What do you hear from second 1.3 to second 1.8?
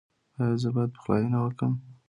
وکړم؟